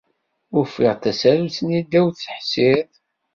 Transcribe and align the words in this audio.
Ufiɣ-d 0.59 0.99
tasarut-nni 1.03 1.79
ddaw 1.85 2.07
teḥṣirt. 2.17 2.93